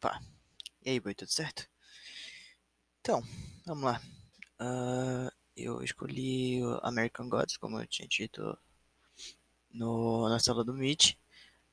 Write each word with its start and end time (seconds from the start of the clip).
Pá. 0.00 0.20
E 0.84 0.90
aí, 0.90 1.00
boi, 1.00 1.14
tudo 1.14 1.30
certo? 1.30 1.68
Então, 3.00 3.22
vamos 3.66 3.84
lá. 3.84 4.00
Uh, 4.60 5.30
eu 5.56 5.82
escolhi 5.82 6.60
American 6.82 7.28
Gods, 7.28 7.56
como 7.56 7.80
eu 7.80 7.86
tinha 7.86 8.06
dito 8.08 8.56
no, 9.72 10.28
na 10.28 10.38
sala 10.38 10.64
do 10.64 10.74
Meet. 10.74 11.14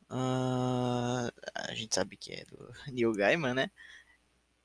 Uh, 0.09 1.31
a 1.53 1.73
gente 1.75 1.93
sabe 1.95 2.17
que 2.17 2.31
é 2.33 2.45
do 2.45 2.73
Neil 2.91 3.13
Gaiman, 3.13 3.53
né? 3.53 3.71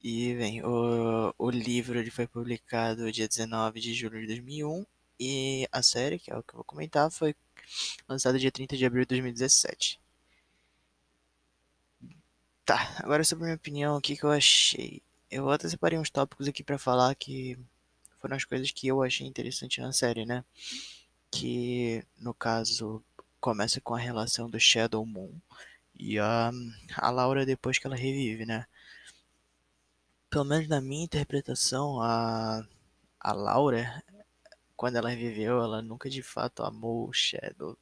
E, 0.02 0.34
bem, 0.34 0.62
o, 0.64 1.34
o 1.38 1.50
livro 1.50 1.98
ele 1.98 2.10
foi 2.10 2.26
publicado 2.26 3.12
dia 3.12 3.28
19 3.28 3.80
de 3.80 3.92
julho 3.94 4.20
de 4.20 4.26
2001 4.28 4.86
e 5.18 5.68
a 5.70 5.82
série, 5.82 6.18
que 6.18 6.30
é 6.32 6.36
o 6.36 6.42
que 6.42 6.54
eu 6.54 6.56
vou 6.56 6.64
comentar, 6.64 7.10
foi 7.10 7.34
lançada 8.08 8.38
dia 8.38 8.50
30 8.50 8.76
de 8.76 8.86
abril 8.86 9.02
de 9.02 9.08
2017. 9.08 9.99
Tá, 12.70 12.88
agora 12.98 13.24
sobre 13.24 13.42
a 13.42 13.46
minha 13.46 13.56
opinião, 13.56 13.96
o 13.96 14.00
que, 14.00 14.16
que 14.16 14.22
eu 14.22 14.30
achei. 14.30 15.02
Eu 15.28 15.50
até 15.50 15.68
separei 15.68 15.98
uns 15.98 16.08
tópicos 16.08 16.46
aqui 16.46 16.62
para 16.62 16.78
falar 16.78 17.12
que 17.16 17.58
foram 18.20 18.36
as 18.36 18.44
coisas 18.44 18.70
que 18.70 18.86
eu 18.86 19.02
achei 19.02 19.26
interessante 19.26 19.80
na 19.80 19.92
série, 19.92 20.24
né? 20.24 20.44
Que, 21.32 22.06
no 22.16 22.32
caso, 22.32 23.02
começa 23.40 23.80
com 23.80 23.92
a 23.96 23.98
relação 23.98 24.48
do 24.48 24.60
Shadow 24.60 25.04
Moon 25.04 25.32
e 25.98 26.16
a, 26.20 26.52
a 26.96 27.10
Laura 27.10 27.44
depois 27.44 27.76
que 27.76 27.88
ela 27.88 27.96
revive, 27.96 28.46
né? 28.46 28.64
Pelo 30.30 30.44
menos 30.44 30.68
na 30.68 30.80
minha 30.80 31.04
interpretação, 31.04 32.00
a, 32.00 32.64
a 33.18 33.32
Laura, 33.32 34.00
quando 34.76 34.94
ela 34.94 35.08
reviveu, 35.08 35.60
ela 35.60 35.82
nunca 35.82 36.08
de 36.08 36.22
fato 36.22 36.62
amou 36.62 37.08
o 37.08 37.12
Shadow. 37.12 37.76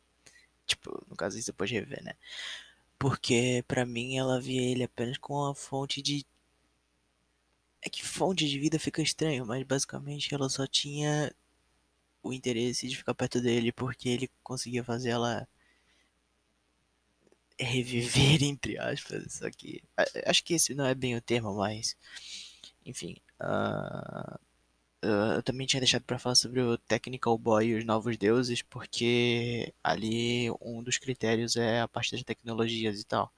Tipo, 0.67 1.05
no 1.11 1.15
caso, 1.15 1.37
isso 1.37 1.49
depois 1.49 1.69
de 1.69 1.77
rever, 1.77 2.03
né? 2.03 2.15
Porque 2.99 3.65
para 3.69 3.87
mim 3.87 4.17
ela 4.19 4.41
via 4.41 4.63
ele 4.63 4.85
apenas 4.85 5.19
como 5.19 5.41
uma 5.45 5.55
fonte 5.55 6.03
de. 6.03 6.27
É 7.83 7.89
que 7.89 8.05
fonte 8.05 8.49
de 8.49 8.59
vida 8.59 8.79
fica 8.79 9.01
estranho, 9.03 9.47
mas 9.47 9.63
basicamente 9.65 10.35
ela 10.35 10.49
só 10.49 10.67
tinha 10.67 11.33
o 12.23 12.33
interesse 12.33 12.89
de 12.89 12.97
ficar 12.97 13.15
perto 13.15 13.41
dele 13.41 13.73
porque 13.73 14.09
ele 14.09 14.31
conseguia 14.43 14.83
fazer 14.85 15.11
ela 15.11 15.49
reviver, 17.59 18.43
entre 18.43 18.79
aspas. 18.79 19.35
Só 19.35 19.51
que. 19.51 19.83
Acho 20.27 20.45
que 20.45 20.55
esse 20.55 20.75
não 20.75 20.87
é 20.87 20.95
bem 20.95 21.17
o 21.17 21.21
termo, 21.23 21.55
mas. 21.55 21.97
Enfim. 22.85 23.17
Uh, 23.41 24.39
eu 25.03 25.43
também 25.43 25.67
tinha 25.67 25.81
deixado 25.81 26.03
para 26.05 26.19
falar 26.19 26.35
sobre 26.35 26.61
o 26.61 26.77
Technical 26.79 27.37
Boy 27.39 27.67
e 27.69 27.75
os 27.77 27.85
Novos 27.85 28.17
Deuses, 28.17 28.63
porque 28.63 29.73
ali 29.83 30.51
um 30.61 30.83
dos 30.83 30.99
critérios 30.99 31.57
é 31.57 31.81
a 31.81 31.89
parte 31.89 32.13
das 32.13 32.23
tecnologias 32.25 33.01
e 33.01 33.05
tal. 33.05 33.33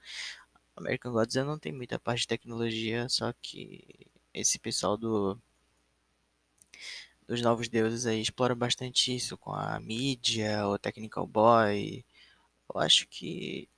American 0.77 1.13
Gods 1.13 1.35
não 1.37 1.59
tem 1.59 1.73
muita 1.73 1.99
parte 1.99 2.23
de 2.23 2.29
tecnologia, 2.29 3.09
só 3.09 3.33
que 3.43 3.85
esse 4.35 4.59
pessoal 4.59 4.97
do 4.97 5.39
dos 7.27 7.41
Novos 7.43 7.69
Deuses 7.69 8.07
aí 8.07 8.21
explora 8.21 8.55
bastante 8.55 9.15
isso 9.15 9.39
com 9.39 9.53
a 9.53 9.79
mídia, 9.81 10.67
o 10.67 10.79
Technical 10.79 11.27
Boy. 11.27 12.05
Eu 12.75 12.81
acho 12.81 13.07
que 13.09 13.69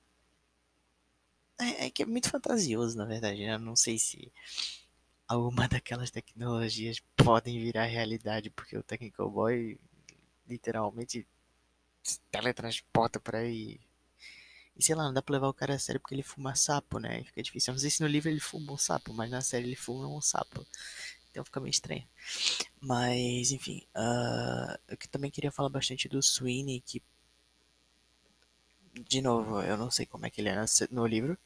é, 1.59 1.85
é 1.87 1.89
que 1.91 2.03
é 2.03 2.05
muito 2.05 2.29
fantasioso, 2.29 2.97
na 2.97 3.05
verdade, 3.05 3.45
né? 3.45 3.53
Eu 3.55 3.59
não 3.59 3.75
sei 3.75 3.97
se 3.99 4.31
alguma 5.27 5.67
daquelas 5.67 6.11
tecnologias 6.11 7.01
podem 7.15 7.59
virar 7.59 7.85
realidade, 7.85 8.49
porque 8.49 8.77
o 8.77 8.83
Technical 8.83 9.29
Boy 9.29 9.79
literalmente 10.47 11.27
se 12.01 12.19
teletransporta 12.31 13.19
por 13.19 13.35
aí. 13.35 13.79
E 14.75 14.83
sei 14.83 14.95
lá, 14.95 15.03
não 15.03 15.13
dá 15.13 15.21
pra 15.21 15.33
levar 15.33 15.49
o 15.49 15.53
cara 15.53 15.75
a 15.75 15.79
sério 15.79 16.01
porque 16.01 16.15
ele 16.15 16.23
fuma 16.23 16.55
sapo, 16.55 16.99
né? 16.99 17.21
E 17.21 17.23
fica 17.25 17.43
difícil. 17.43 17.71
Eu 17.71 17.75
não 17.75 17.79
sei 17.79 17.89
se 17.89 18.01
no 18.01 18.07
livro 18.07 18.29
ele 18.29 18.39
fuma 18.39 18.73
um 18.73 18.77
sapo, 18.77 19.13
mas 19.13 19.29
na 19.29 19.41
série 19.41 19.65
ele 19.67 19.75
fuma 19.75 20.07
um 20.07 20.21
sapo. 20.21 20.65
Então 21.31 21.45
fica 21.45 21.59
meio 21.59 21.71
estranho. 21.71 22.07
Mas, 22.81 23.51
enfim. 23.51 23.85
Uh, 23.95 24.77
eu 24.87 24.97
também 25.11 25.31
queria 25.31 25.51
falar 25.51 25.69
bastante 25.69 26.09
do 26.09 26.21
Sweeney, 26.21 26.81
que. 26.81 27.01
De 29.09 29.21
novo, 29.21 29.61
eu 29.61 29.75
não 29.77 29.89
sei 29.89 30.05
como 30.05 30.25
é 30.25 30.29
que 30.29 30.41
ele 30.41 30.49
é 30.49 30.55
no 30.91 31.05
livro 31.07 31.37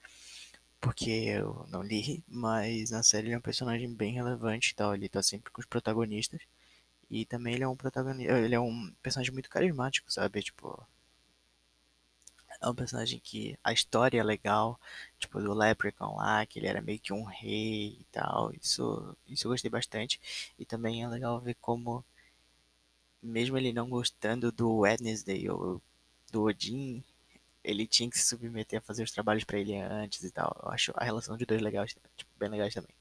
porque 0.82 1.10
eu 1.12 1.66
não 1.70 1.82
li, 1.84 2.24
mas 2.28 2.92
na 2.92 3.04
série 3.04 3.28
ele 3.28 3.36
é 3.36 3.38
um 3.38 3.42
personagem 3.42 3.94
bem 3.94 4.14
relevante 4.14 4.76
tal, 4.76 4.94
ele 4.94 5.10
tá 5.10 5.22
sempre 5.24 5.52
com 5.52 5.62
os 5.62 5.68
protagonistas. 5.68 6.42
E 7.10 7.26
também 7.26 7.56
ele 7.56 7.64
é 7.64 7.68
um 7.68 7.76
protagonista, 7.78 8.34
ele 8.40 8.56
é 8.56 8.60
um 8.60 8.92
personagem 9.04 9.34
muito 9.34 9.50
carismático, 9.50 10.12
sabe? 10.12 10.44
Tipo, 10.44 10.86
é 12.62 12.68
um 12.70 12.76
personagem 12.76 13.20
que 13.20 13.58
a 13.64 13.72
história 13.74 14.20
é 14.20 14.24
legal, 14.24 14.80
tipo 15.20 15.40
do 15.42 15.54
Leprechaun 15.54 16.16
lá, 16.18 16.46
que 16.46 16.60
ele 16.60 16.68
era 16.68 16.82
meio 16.82 17.00
que 17.00 17.14
um 17.14 17.24
rei 17.24 17.98
e 18.00 18.06
tal. 18.12 18.52
Isso, 18.54 19.16
isso 19.28 19.48
eu 19.48 19.52
gostei 19.52 19.70
bastante. 19.70 20.20
E 20.58 20.66
também 20.66 21.04
é 21.04 21.08
legal 21.08 21.40
ver 21.40 21.56
como 21.62 22.04
mesmo 23.22 23.58
ele 23.58 23.74
não 23.74 23.90
gostando 23.90 24.52
do 24.52 24.78
Wednesday 24.78 25.50
ou 25.50 25.82
do 26.32 26.44
Odin, 26.44 27.04
ele 27.68 27.86
tinha 27.86 28.10
que 28.10 28.18
se 28.18 28.28
submeter 28.28 28.80
a 28.80 28.82
fazer 28.82 29.04
os 29.04 29.12
trabalhos 29.12 29.44
para 29.44 29.60
ele 29.60 29.76
antes 29.76 30.24
e 30.24 30.32
tal. 30.32 30.58
Eu 30.64 30.72
acho 30.72 30.94
a 30.96 31.04
relação 31.04 31.38
de 31.38 31.46
dois 31.46 31.62
legais, 31.62 31.96
tipo, 32.16 32.32
bem 32.40 32.50
legais 32.50 32.74
também. 32.74 32.96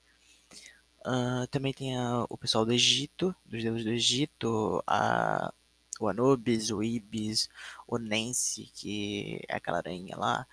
Uh, 1.06 1.46
também 1.48 1.72
tem 1.72 1.96
a, 1.96 2.26
o 2.28 2.36
pessoal 2.36 2.66
do 2.66 2.72
Egito, 2.72 3.34
dos 3.44 3.62
deuses 3.62 3.84
do 3.84 3.90
Egito, 3.92 4.82
a, 4.84 5.52
o 6.00 6.08
Anubis, 6.08 6.70
o 6.72 6.82
Ibis, 6.82 7.48
o 7.86 7.96
Nensi, 7.96 8.64
que 8.74 9.40
é 9.48 9.54
aquela 9.56 9.78
aranha 9.78 10.16
lá. 10.16 10.46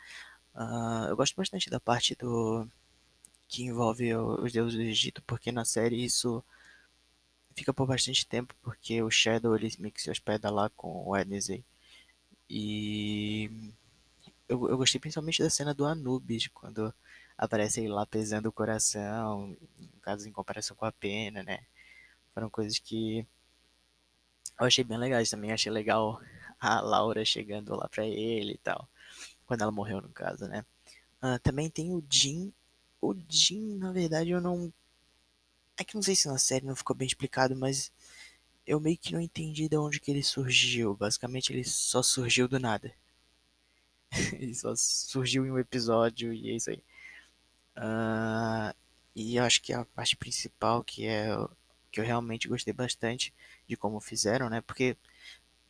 Uh, 0.56 1.10
eu 1.10 1.16
gosto 1.18 1.36
bastante 1.36 1.70
da 1.70 1.80
parte 1.80 2.16
do 2.16 2.68
que 3.48 3.64
envolve 3.64 4.16
os 4.16 4.52
deuses 4.54 4.76
do 4.76 4.84
Egito, 4.84 5.24
porque 5.24 5.52
na 5.52 5.66
série 5.66 6.04
isso 6.04 6.44
fica 7.56 7.74
por 7.74 7.88
bastante 7.88 8.26
tempo, 8.28 8.56
porque 8.62 9.02
o 9.02 9.10
Shadow 9.12 9.56
ele 9.56 9.72
meio 9.80 9.94
que 9.94 10.02
se 10.02 10.12
hospeda 10.12 10.52
lá 10.52 10.70
com 10.72 10.88
o 10.88 11.10
Wednesday. 11.12 11.64
E 12.50 13.74
eu, 14.48 14.70
eu 14.70 14.78
gostei 14.78 15.00
principalmente 15.00 15.42
da 15.42 15.50
cena 15.50 15.74
do 15.74 15.86
Anubis, 15.86 16.48
quando 16.48 16.94
aparece 17.38 17.82
ele 17.82 17.90
lá 17.90 18.06
pesando 18.06 18.48
o 18.48 18.52
coração, 18.52 19.56
no 19.78 20.00
caso 20.02 20.28
em 20.28 20.32
comparação 20.32 20.76
com 20.76 20.86
a 20.86 20.92
pena, 20.92 21.44
né? 21.44 21.66
Foram 22.34 22.50
coisas 22.50 22.80
que 22.80 23.26
eu 24.60 24.66
achei 24.66 24.84
bem 24.84 24.98
legais 24.98 25.30
também. 25.30 25.52
Achei 25.52 25.72
legal 25.72 26.22
a 26.60 26.80
Laura 26.82 27.26
chegando 27.26 27.76
lá 27.76 27.88
pra 27.90 28.06
ele 28.06 28.54
e 28.54 28.58
tal. 28.58 28.88
Quando 29.46 29.62
ela 29.62 29.72
morreu, 29.72 30.02
no 30.02 30.10
caso, 30.10 30.48
né? 30.48 30.66
Uh, 31.22 31.40
também 31.40 31.70
tem 31.70 31.92
o 31.94 32.04
Jim. 32.10 32.54
O 33.02 33.14
Jim, 33.30 33.78
na 33.78 33.92
verdade, 33.92 34.32
eu 34.32 34.42
não. 34.42 34.72
É 35.78 35.84
que 35.84 35.96
não 35.96 36.02
sei 36.02 36.16
se 36.16 36.28
na 36.28 36.38
série 36.38 36.66
não 36.66 36.76
ficou 36.76 36.96
bem 36.96 37.08
explicado, 37.08 37.56
mas 37.56 37.92
eu 38.66 38.80
meio 38.80 38.98
que 38.98 39.14
não 39.14 39.20
entendi 39.20 39.68
de 39.68 39.78
onde 39.78 40.00
que 40.00 40.12
ele 40.12 40.24
surgiu. 40.24 40.96
Basicamente, 40.96 41.52
ele 41.52 41.64
só 41.64 42.02
surgiu 42.02 42.48
do 42.48 42.60
nada. 42.60 42.94
Ele 44.34 44.54
só 44.56 44.74
surgiu 44.76 45.46
em 45.46 45.52
um 45.52 45.60
episódio 45.60 46.34
e 46.34 46.50
é 46.52 46.56
isso 46.56 46.70
aí. 46.70 46.84
Uh, 47.78 48.76
e 49.16 49.40
acho 49.40 49.62
que 49.62 49.74
a 49.74 49.86
parte 49.86 50.16
principal 50.16 50.84
que 50.84 51.06
é 51.06 51.30
que 51.92 52.00
eu 52.00 52.06
realmente 52.06 52.48
gostei 52.48 52.74
bastante 52.74 53.34
de 53.68 53.78
como 53.78 54.00
fizeram, 54.00 54.50
né? 54.50 54.62
Porque 54.62 54.98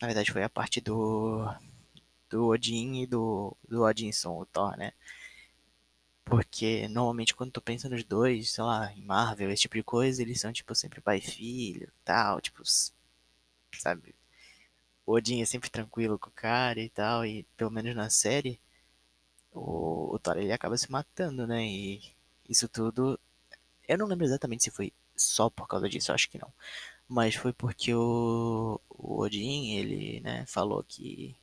na 0.00 0.08
verdade 0.08 0.32
foi 0.32 0.42
a 0.42 0.48
parte 0.50 0.80
do 0.80 1.46
do 2.30 2.46
Odin 2.46 3.02
e 3.02 3.06
do 3.06 3.56
do 3.68 3.82
Odinson, 3.82 4.38
o 4.40 4.46
Thor, 4.46 4.76
né? 4.76 4.92
Porque 6.24 6.88
normalmente 6.88 7.34
quando 7.34 7.52
tu 7.52 7.60
pensa 7.60 7.88
nos 7.88 8.04
dois, 8.04 8.50
sei 8.50 8.64
lá, 8.64 8.92
em 8.92 9.02
Marvel, 9.02 9.50
esse 9.50 9.62
tipo 9.62 9.76
de 9.76 9.82
coisa, 9.82 10.22
eles 10.22 10.40
são 10.40 10.52
tipo 10.52 10.74
sempre 10.74 11.00
pai 11.00 11.18
e 11.18 11.20
filho, 11.20 11.90
tal, 12.04 12.40
tipo, 12.40 12.62
sabe? 13.78 14.14
O 15.06 15.12
Odin 15.14 15.42
é 15.42 15.44
sempre 15.44 15.70
tranquilo 15.70 16.18
com 16.18 16.28
o 16.30 16.32
cara 16.32 16.80
e 16.80 16.88
tal, 16.88 17.24
e 17.26 17.44
pelo 17.56 17.70
menos 17.70 17.94
na 17.94 18.10
série, 18.10 18.60
o, 19.52 20.14
o 20.14 20.18
Thor 20.18 20.38
ele 20.38 20.52
acaba 20.52 20.76
se 20.78 20.90
matando, 20.90 21.46
né? 21.46 21.64
E 21.66 22.02
isso 22.48 22.68
tudo. 22.68 23.18
Eu 23.88 23.98
não 23.98 24.06
lembro 24.06 24.24
exatamente 24.26 24.64
se 24.64 24.70
foi 24.70 24.92
só 25.16 25.50
por 25.50 25.68
causa 25.68 25.88
disso, 25.88 26.12
acho 26.12 26.30
que 26.30 26.38
não. 26.38 26.52
Mas 27.08 27.34
foi 27.36 27.52
porque 27.52 27.94
o, 27.94 28.80
o 28.90 29.20
Odin, 29.22 29.76
ele, 29.76 30.20
né, 30.20 30.46
falou 30.46 30.82
que 30.84 31.36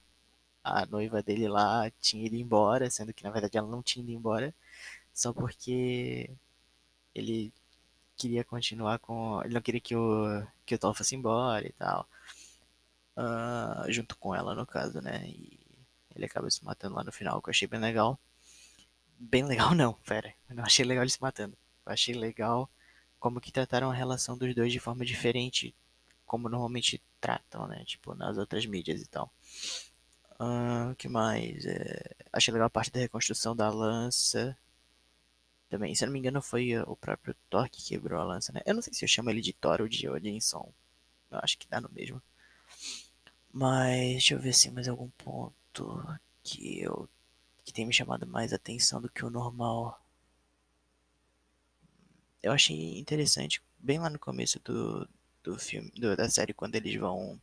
a 0.63 0.85
noiva 0.85 1.23
dele 1.23 1.47
lá 1.47 1.91
tinha 2.01 2.25
ido 2.25 2.35
embora, 2.35 2.89
sendo 2.89 3.13
que 3.13 3.23
na 3.23 3.31
verdade 3.31 3.57
ela 3.57 3.67
não 3.67 3.83
tinha 3.83 4.03
ido 4.03 4.11
embora, 4.11 4.53
só 5.13 5.33
porque 5.33 6.29
ele 7.15 7.53
queria 8.17 8.43
continuar 8.43 8.99
com. 8.99 9.41
Ele 9.43 9.53
não 9.55 9.61
queria 9.61 9.81
que 9.81 9.95
o, 9.95 10.45
que 10.65 10.75
o 10.75 10.79
Thor 10.79 10.93
fosse 10.95 11.15
embora 11.15 11.67
e 11.67 11.73
tal 11.73 12.07
uh, 13.21 13.91
junto 13.91 14.15
com 14.17 14.35
ela, 14.35 14.55
no 14.55 14.65
caso, 14.65 14.99
né? 15.01 15.23
E 15.25 15.59
ele 16.15 16.25
acaba 16.25 16.49
se 16.49 16.63
matando 16.63 16.95
lá 16.95 17.03
no 17.03 17.11
final, 17.11 17.41
que 17.41 17.49
eu 17.49 17.51
achei 17.51 17.67
bem 17.67 17.79
legal. 17.79 18.19
Bem 19.19 19.45
legal 19.45 19.73
não, 19.75 19.93
pera. 19.93 20.33
Eu 20.49 20.55
não 20.55 20.63
achei 20.63 20.85
legal 20.85 21.03
ele 21.03 21.11
se 21.11 21.21
matando. 21.21 21.57
Eu 21.85 21.93
achei 21.93 22.13
legal 22.15 22.69
como 23.19 23.41
que 23.41 23.51
trataram 23.51 23.91
a 23.91 23.93
relação 23.93 24.37
dos 24.37 24.53
dois 24.55 24.71
de 24.71 24.79
forma 24.79 25.05
diferente, 25.05 25.75
como 26.25 26.49
normalmente 26.49 27.01
tratam, 27.19 27.67
né? 27.67 27.83
Tipo, 27.85 28.15
nas 28.15 28.37
outras 28.37 28.65
mídias 28.65 29.01
e 29.01 29.07
tal. 29.07 29.31
Uh, 30.39 30.95
que 30.95 31.07
mais? 31.07 31.65
É... 31.65 32.15
Achei 32.33 32.51
legal 32.51 32.67
a 32.67 32.69
parte 32.69 32.91
da 32.91 32.99
reconstrução 32.99 33.55
da 33.55 33.69
lança. 33.69 34.57
Também, 35.69 35.95
se 35.95 36.03
eu 36.03 36.07
não 36.07 36.13
me 36.13 36.19
engano, 36.19 36.41
foi 36.41 36.77
o 36.79 36.95
próprio 36.95 37.35
Thor 37.49 37.69
que 37.69 37.81
quebrou 37.81 38.19
a 38.19 38.23
lança, 38.23 38.51
né? 38.51 38.61
Eu 38.65 38.73
não 38.73 38.81
sei 38.81 38.93
se 38.93 39.05
eu 39.05 39.07
chamo 39.07 39.29
ele 39.29 39.39
de 39.41 39.53
Thor 39.53 39.81
ou 39.81 39.87
de 39.87 40.09
Odinson. 40.09 40.73
Eu 41.31 41.39
acho 41.41 41.57
que 41.57 41.67
dá 41.67 41.79
no 41.79 41.89
mesmo. 41.89 42.21
Mas 43.53 44.11
deixa 44.13 44.33
eu 44.33 44.39
ver 44.39 44.53
se 44.53 44.69
mais 44.71 44.87
algum 44.87 45.09
ponto 45.11 46.03
que 46.43 46.81
eu 46.81 47.07
que 47.63 47.73
tem 47.73 47.85
me 47.85 47.93
chamado 47.93 48.27
mais 48.27 48.53
atenção 48.53 49.01
do 49.01 49.09
que 49.09 49.23
o 49.25 49.29
normal. 49.29 50.01
Eu 52.43 52.51
achei 52.51 52.99
interessante, 52.99 53.61
bem 53.79 53.99
lá 53.99 54.09
no 54.09 54.19
começo 54.19 54.59
do, 54.63 55.07
do 55.43 55.57
filme, 55.59 55.89
do, 55.91 56.15
da 56.15 56.29
série, 56.29 56.53
quando 56.53 56.75
eles 56.75 56.95
vão 56.99 57.39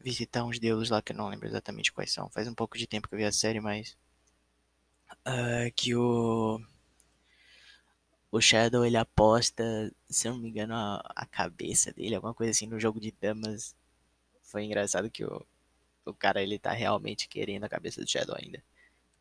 visitar 0.00 0.44
uns 0.44 0.58
deuses 0.58 0.90
lá 0.90 1.00
que 1.02 1.12
eu 1.12 1.16
não 1.16 1.28
lembro 1.28 1.46
exatamente 1.46 1.92
quais 1.92 2.12
são. 2.12 2.28
Faz 2.30 2.48
um 2.48 2.54
pouco 2.54 2.76
de 2.78 2.86
tempo 2.86 3.08
que 3.08 3.14
eu 3.14 3.18
vi 3.18 3.24
a 3.24 3.32
série, 3.32 3.60
mas 3.60 3.96
uh, 5.26 5.70
que 5.76 5.94
o 5.94 6.60
o 8.30 8.40
Shadow 8.40 8.84
ele 8.84 8.96
aposta, 8.96 9.92
se 10.08 10.28
eu 10.28 10.32
não 10.32 10.40
me 10.40 10.48
engano, 10.48 10.74
a, 10.74 11.00
a 11.16 11.26
cabeça 11.26 11.92
dele, 11.92 12.14
alguma 12.14 12.34
coisa 12.34 12.50
assim 12.50 12.66
no 12.66 12.78
jogo 12.80 13.00
de 13.00 13.10
damas. 13.12 13.74
Foi 14.50 14.64
engraçado 14.64 15.10
que 15.10 15.24
o, 15.24 15.46
o 16.06 16.14
cara 16.14 16.42
ele 16.42 16.58
tá 16.58 16.72
realmente 16.72 17.28
querendo 17.28 17.64
a 17.64 17.68
cabeça 17.68 18.02
do 18.02 18.10
Shadow 18.10 18.36
ainda, 18.38 18.62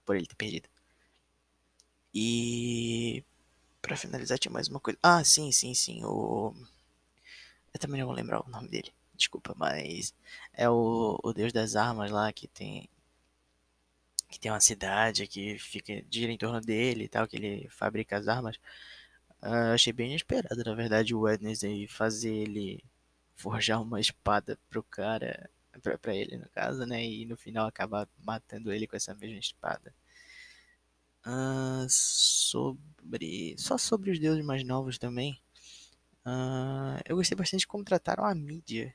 por 0.05 0.15
ele 0.17 0.27
ter 0.27 0.35
perdido. 0.35 0.69
E 2.13 3.23
para 3.81 3.97
finalizar 3.97 4.39
tinha 4.39 4.51
mais 4.51 4.67
uma 4.67 4.79
coisa. 4.79 4.99
Ah, 5.03 5.23
sim, 5.23 5.51
sim, 5.51 5.73
sim, 5.73 6.03
o 6.05 6.53
eu 7.73 7.79
também 7.79 7.99
não 7.99 8.07
vou 8.07 8.15
lembrar 8.15 8.45
o 8.45 8.49
nome 8.49 8.67
dele. 8.67 8.91
Desculpa, 9.15 9.53
mas 9.57 10.13
é 10.53 10.69
o, 10.69 11.19
o 11.23 11.33
deus 11.33 11.53
das 11.53 11.75
armas 11.75 12.11
lá 12.11 12.31
que 12.33 12.47
tem 12.47 12.89
que 14.29 14.39
tem 14.39 14.51
uma 14.51 14.59
cidade 14.59 15.27
que 15.27 15.57
fica 15.59 16.03
gira 16.09 16.31
em 16.31 16.37
torno 16.37 16.59
dele 16.61 17.05
e 17.05 17.07
tal, 17.07 17.27
que 17.27 17.37
ele 17.37 17.69
fabrica 17.69 18.17
as 18.17 18.27
armas. 18.27 18.57
Uh, 19.41 19.73
achei 19.73 19.93
bem 19.93 20.09
inesperado, 20.09 20.63
na 20.65 20.75
verdade, 20.75 21.15
o 21.15 21.21
Wednesday 21.21 21.87
fazer 21.87 22.33
ele 22.33 22.83
forjar 23.37 23.81
uma 23.81 24.01
espada 24.01 24.59
pro 24.69 24.83
cara, 24.83 25.49
pra, 25.81 25.97
pra 25.97 26.15
ele 26.15 26.37
no 26.37 26.49
caso, 26.49 26.85
né? 26.85 27.05
E 27.05 27.25
no 27.25 27.37
final 27.37 27.67
acabar 27.67 28.07
matando 28.23 28.71
ele 28.73 28.87
com 28.87 28.97
essa 28.97 29.15
mesma 29.15 29.39
espada. 29.39 29.93
Uh, 31.25 31.85
sobre. 31.89 33.55
Só 33.57 33.77
sobre 33.77 34.11
os 34.11 34.19
deuses 34.19 34.43
mais 34.45 34.63
novos 34.63 34.97
também. 34.97 35.39
Uh, 36.25 36.99
eu 37.05 37.15
gostei 37.15 37.37
bastante 37.37 37.61
de 37.61 37.67
como 37.67 37.83
trataram 37.83 38.25
a 38.25 38.35
mídia. 38.35 38.93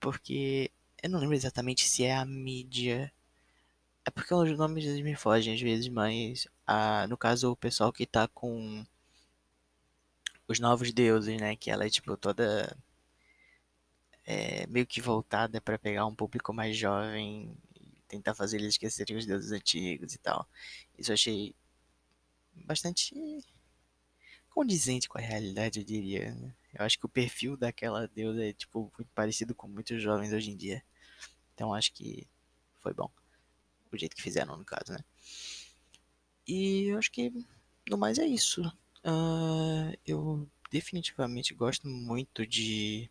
Porque 0.00 0.70
eu 1.02 1.10
não 1.10 1.20
lembro 1.20 1.34
exatamente 1.36 1.88
se 1.88 2.04
é 2.04 2.14
a 2.14 2.24
mídia. 2.24 3.12
É 4.04 4.10
porque 4.10 4.34
os 4.34 4.56
nomes 4.58 4.84
eles 4.84 5.02
me 5.02 5.16
fogem 5.16 5.54
às 5.54 5.60
vezes, 5.60 5.88
mas 5.88 6.46
ah, 6.66 7.06
no 7.08 7.16
caso 7.16 7.50
o 7.52 7.56
pessoal 7.56 7.92
que 7.92 8.06
tá 8.06 8.28
com 8.28 8.84
os 10.48 10.60
novos 10.60 10.92
deuses, 10.92 11.40
né? 11.40 11.56
Que 11.56 11.70
ela 11.70 11.86
é 11.86 11.90
tipo 11.90 12.16
toda 12.16 12.76
é, 14.24 14.66
meio 14.66 14.86
que 14.86 15.00
voltada 15.00 15.60
para 15.60 15.78
pegar 15.78 16.06
um 16.06 16.14
público 16.14 16.52
mais 16.52 16.76
jovem 16.76 17.56
e 17.76 18.00
tentar 18.08 18.34
fazer 18.34 18.58
eles 18.58 18.74
esquecerem 18.74 19.16
os 19.16 19.26
deuses 19.26 19.52
antigos 19.52 20.14
e 20.14 20.18
tal. 20.18 20.48
Isso 20.98 21.10
eu 21.10 21.14
achei 21.14 21.54
bastante 22.54 23.14
condizente 24.50 25.08
com 25.08 25.18
a 25.18 25.20
realidade, 25.20 25.80
eu 25.80 25.84
diria. 25.84 26.34
Né? 26.34 26.54
Eu 26.74 26.84
acho 26.84 26.98
que 26.98 27.06
o 27.06 27.08
perfil 27.08 27.56
daquela 27.56 28.06
deusa 28.08 28.44
é 28.44 28.52
tipo 28.52 28.92
muito 28.96 29.10
parecido 29.14 29.54
com 29.54 29.68
muitos 29.68 30.00
jovens 30.02 30.32
hoje 30.32 30.50
em 30.50 30.56
dia. 30.56 30.82
Então 31.54 31.74
acho 31.74 31.92
que 31.92 32.26
foi 32.80 32.94
bom 32.94 33.10
o 33.92 33.96
jeito 33.96 34.16
que 34.16 34.22
fizeram 34.22 34.56
no 34.56 34.64
caso, 34.64 34.92
né? 34.92 34.98
E 36.46 36.86
eu 36.86 36.98
acho 36.98 37.10
que 37.10 37.32
no 37.88 37.96
mais 37.96 38.18
é 38.18 38.26
isso. 38.26 38.62
Uh, 39.04 39.96
eu 40.06 40.48
definitivamente 40.70 41.54
gosto 41.54 41.86
muito 41.86 42.46
de 42.46 43.10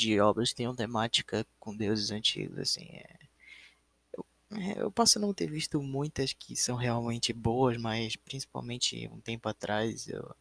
de 0.00 0.20
obras 0.20 0.52
tenham 0.52 0.74
temática 0.74 1.46
com 1.58 1.76
deuses 1.76 2.10
antigos, 2.10 2.58
assim. 2.58 2.86
É, 2.86 3.18
eu, 4.16 4.26
é, 4.56 4.82
eu 4.82 4.90
posso 4.90 5.18
não 5.20 5.34
ter 5.34 5.50
visto 5.50 5.80
muitas 5.82 6.32
que 6.32 6.56
são 6.56 6.76
realmente 6.76 7.32
boas, 7.32 7.76
mas 7.76 8.16
principalmente 8.16 9.08
um 9.12 9.20
tempo 9.20 9.48
atrás, 9.48 10.08
eu, 10.08 10.34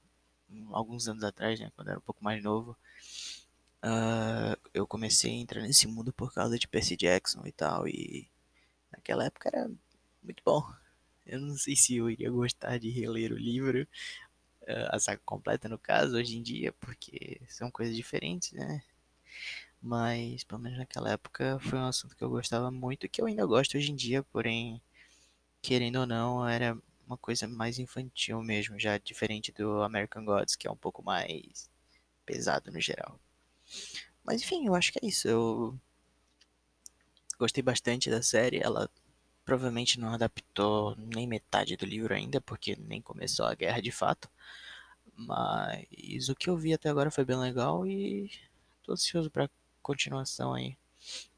alguns 0.71 1.07
anos 1.07 1.23
atrás, 1.23 1.59
né, 1.59 1.71
quando 1.75 1.89
eu 1.89 1.91
era 1.91 1.99
um 1.99 2.03
pouco 2.03 2.23
mais 2.23 2.41
novo, 2.43 2.77
uh, 3.83 4.57
eu 4.73 4.87
comecei 4.87 5.31
a 5.31 5.35
entrar 5.35 5.61
nesse 5.61 5.87
mundo 5.87 6.13
por 6.13 6.33
causa 6.33 6.57
de 6.57 6.67
Percy 6.67 6.95
Jackson 6.95 7.45
e 7.45 7.51
tal, 7.51 7.87
e 7.87 8.27
naquela 8.91 9.25
época 9.25 9.49
era 9.53 9.69
muito 10.23 10.41
bom. 10.45 10.63
Eu 11.25 11.39
não 11.41 11.55
sei 11.57 11.75
se 11.75 11.97
eu 11.97 12.09
iria 12.09 12.31
gostar 12.31 12.79
de 12.79 12.89
reler 12.89 13.31
o 13.31 13.37
livro, 13.37 13.87
a 14.89 14.99
saga 14.99 15.21
completa 15.25 15.67
no 15.67 15.79
caso, 15.79 16.15
hoje 16.15 16.37
em 16.37 16.41
dia, 16.43 16.71
porque 16.73 17.41
são 17.47 17.71
coisas 17.71 17.95
diferentes, 17.95 18.51
né? 18.51 18.83
Mas, 19.81 20.43
pelo 20.43 20.61
menos 20.61 20.77
naquela 20.77 21.11
época, 21.11 21.59
foi 21.61 21.79
um 21.79 21.85
assunto 21.87 22.15
que 22.15 22.23
eu 22.23 22.29
gostava 22.29 22.69
muito, 22.71 23.07
que 23.09 23.21
eu 23.21 23.25
ainda 23.25 23.45
gosto 23.45 23.77
hoje 23.77 23.91
em 23.91 23.95
dia, 23.95 24.23
porém, 24.23 24.81
querendo 25.61 25.97
ou 26.01 26.05
não, 26.05 26.47
era 26.47 26.77
uma 27.07 27.17
coisa 27.17 27.47
mais 27.47 27.79
infantil 27.79 28.41
mesmo, 28.43 28.79
já 28.79 28.97
diferente 28.97 29.51
do 29.51 29.81
American 29.83 30.25
Gods, 30.25 30.55
que 30.55 30.67
é 30.67 30.71
um 30.71 30.77
pouco 30.77 31.03
mais 31.03 31.69
pesado 32.25 32.71
no 32.71 32.79
geral. 32.81 33.19
Mas 34.23 34.41
enfim, 34.41 34.67
eu 34.67 34.75
acho 34.75 34.91
que 34.93 34.99
é 35.03 35.07
isso. 35.07 35.27
Eu 35.27 35.79
gostei 37.39 37.63
bastante 37.63 38.09
da 38.09 38.21
série, 38.21 38.59
ela 38.61 38.89
provavelmente 39.45 39.99
não 39.99 40.13
adaptou 40.13 40.95
nem 40.97 41.25
metade 41.27 41.75
do 41.75 41.85
livro 41.85 42.13
ainda, 42.13 42.39
porque 42.41 42.75
nem 42.75 43.01
começou 43.01 43.45
a 43.45 43.55
guerra 43.55 43.81
de 43.81 43.91
fato. 43.91 44.29
Mas 45.15 46.29
o 46.29 46.35
que 46.35 46.49
eu 46.49 46.57
vi 46.57 46.73
até 46.73 46.89
agora 46.89 47.11
foi 47.11 47.25
bem 47.25 47.37
legal 47.37 47.85
e 47.87 48.31
tô 48.89 48.93
ansioso 48.93 49.29
pra 49.29 49.49
continuação 49.83 50.53
aí. 50.53 50.75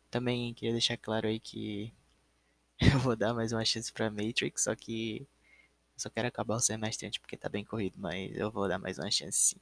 Também 0.09 0.53
queria 0.53 0.71
deixar 0.71 0.97
claro 0.97 1.27
aí 1.27 1.39
que 1.39 1.93
eu 2.79 2.99
vou 2.99 3.15
dar 3.15 3.33
mais 3.33 3.51
uma 3.51 3.65
chance 3.65 3.91
pra 3.91 4.09
Matrix, 4.09 4.63
só 4.63 4.75
que 4.75 5.27
só 5.97 6.09
quero 6.09 6.27
acabar 6.29 6.55
o 6.55 6.59
semestre 6.59 7.07
antes 7.07 7.19
porque 7.19 7.37
tá 7.37 7.49
bem 7.49 7.65
corrido, 7.65 7.95
mas 7.99 8.35
eu 8.35 8.49
vou 8.49 8.67
dar 8.69 8.79
mais 8.79 8.97
uma 8.97 9.11
chance 9.11 9.37
sim. 9.37 9.61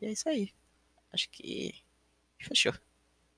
E 0.00 0.06
é 0.06 0.12
isso 0.12 0.28
aí. 0.28 0.52
Acho 1.12 1.30
que 1.30 1.74
fechou. 2.40 2.74